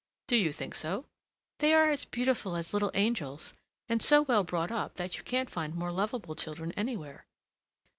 "Do 0.25 0.35
you 0.35 0.51
think 0.51 0.73
so?" 0.73 1.05
"They 1.59 1.75
are 1.75 1.91
as 1.91 2.05
beautiful 2.05 2.55
as 2.55 2.73
little 2.73 2.89
angels, 2.95 3.53
and 3.87 4.01
so 4.01 4.23
well 4.23 4.43
brought 4.43 4.71
up 4.71 4.95
that 4.95 5.15
you 5.19 5.23
can't 5.23 5.47
find 5.47 5.75
more 5.75 5.91
lovable 5.91 6.33
children 6.33 6.71
anywhere." 6.71 7.27